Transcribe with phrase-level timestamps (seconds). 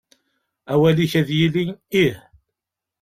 [0.71, 1.65] Awal-ik ad yili:
[2.05, 2.17] Ih.